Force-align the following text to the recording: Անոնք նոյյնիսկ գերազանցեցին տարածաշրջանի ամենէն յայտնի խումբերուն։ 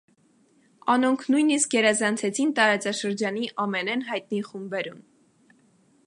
Անոնք 0.93 1.25
նոյյնիսկ 1.33 1.69
գերազանցեցին 1.75 2.53
տարածաշրջանի 2.59 3.45
ամենէն 3.65 4.05
յայտնի 4.07 4.39
խումբերուն։ 4.51 5.05